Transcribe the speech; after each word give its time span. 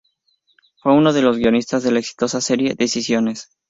Fue 0.81 0.93
uno 0.95 1.13
de 1.13 1.21
los 1.21 1.37
guionistas 1.37 1.83
de 1.83 1.91
la 1.91 1.99
exitosa 1.99 2.41
serie 2.41 2.73
Decisiones. 2.73 3.51